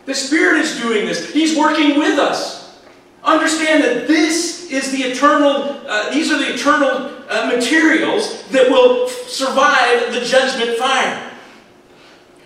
[0.06, 1.32] The Spirit is doing this.
[1.32, 2.60] He's working with us.
[3.24, 9.08] Understand that this is the eternal, uh, these are the eternal uh, materials that will
[9.08, 11.26] survive the judgment fire.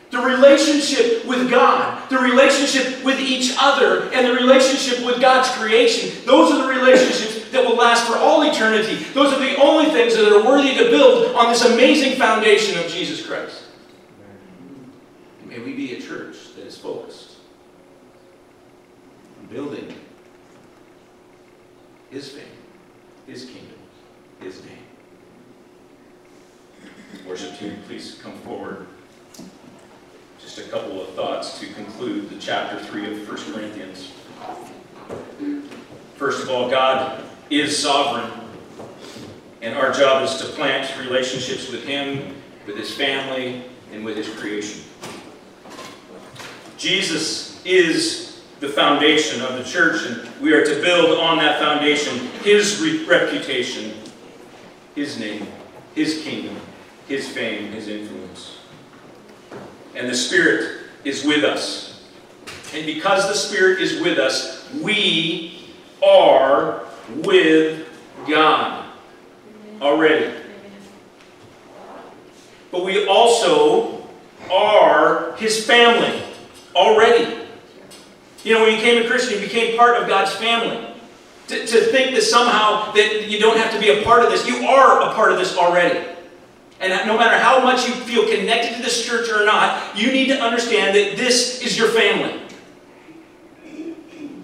[0.09, 6.23] The relationship with God, the relationship with each other, and the relationship with God's creation.
[6.25, 8.95] Those are the relationships that will last for all eternity.
[9.13, 12.91] Those are the only things that are worthy to build on this amazing foundation of
[12.91, 13.63] Jesus Christ.
[15.45, 17.32] May we be a church that is focused
[19.53, 19.93] building
[22.09, 22.43] His fame,
[23.27, 23.77] His kingdom,
[24.41, 24.71] His name.
[27.27, 28.87] Worship team, please come forward.
[30.39, 34.11] Just a couple of thoughts to conclude the chapter 3 of 1 Corinthians.
[36.15, 38.31] First of all, God is sovereign,
[39.61, 42.35] and our job is to plant relationships with Him,
[42.65, 44.81] with His family, and with His creation.
[46.77, 48.32] Jesus is
[48.63, 53.05] the foundation of the church, and we are to build on that foundation His re-
[53.05, 53.93] reputation,
[54.95, 55.45] His name,
[55.93, 56.55] His kingdom,
[57.07, 58.23] His fame, His influence
[59.95, 62.03] and the Spirit is with us.
[62.73, 65.69] And because the Spirit is with us, we
[66.05, 66.83] are
[67.17, 67.87] with
[68.27, 68.85] God
[69.81, 70.33] already.
[72.71, 74.07] But we also
[74.51, 76.23] are His family
[76.75, 77.42] already.
[78.43, 80.89] You know, when you became a Christian, you became part of God's family.
[81.47, 84.47] To, to think that somehow that you don't have to be a part of this,
[84.47, 86.07] you are a part of this already.
[86.79, 90.27] And no matter how much you feel connected to this church or not, you need
[90.27, 92.41] to understand that this is your family.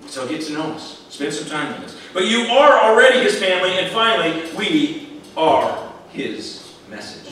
[0.08, 1.06] So get to know us.
[1.10, 1.98] Spend some time with us.
[2.14, 7.32] But you are already His family, and finally, we are His message.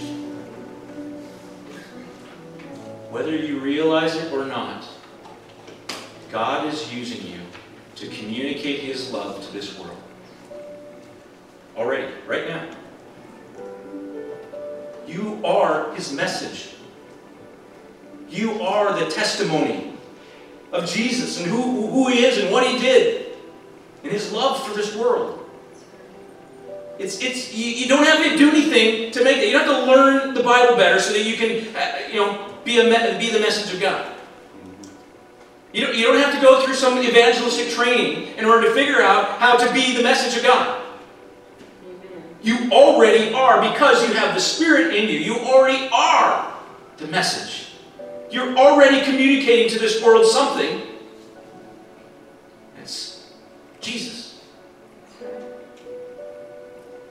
[3.10, 4.88] Whether you realize it or not,
[6.32, 7.40] God is using you
[7.96, 9.98] to communicate His love to this world.
[11.76, 12.68] Already, right now.
[15.08, 16.76] You are his message.
[18.30, 19.94] You are the testimony
[20.74, 23.38] of Jesus and who, who he is and what he did
[24.04, 25.46] and his love for this world.
[27.00, 29.48] It's, it's, you, you don't have to do anything to make it.
[29.48, 32.54] You don't have to learn the Bible better so that you can uh, you know,
[32.66, 34.17] be, a, be the message of God.
[35.78, 39.00] You don't, you don't have to go through some evangelistic training in order to figure
[39.00, 40.82] out how to be the message of God.
[42.42, 45.20] You already are because you have the Spirit in you.
[45.20, 46.52] You already are
[46.98, 47.74] the message.
[48.32, 50.82] You're already communicating to this world something.
[52.82, 53.32] It's
[53.80, 54.42] Jesus.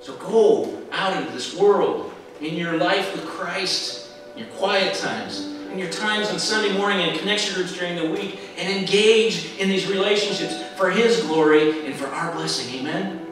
[0.00, 5.55] So go out into this world in your life with Christ, in your quiet times,
[5.76, 9.68] in your times on Sunday morning and connection groups during the week, and engage in
[9.68, 12.80] these relationships for His glory and for our blessing.
[12.80, 13.25] Amen?